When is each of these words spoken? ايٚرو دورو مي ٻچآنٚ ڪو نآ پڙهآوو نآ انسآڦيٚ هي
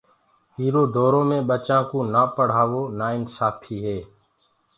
ايٚرو 0.59 0.83
دورو 0.93 1.21
مي 1.29 1.37
ٻچآنٚ 1.47 1.87
ڪو 1.89 1.99
نآ 2.13 2.23
پڙهآوو 2.35 2.81
نآ 2.97 3.07
انسآڦيٚ 3.17 3.83
هي 3.85 3.99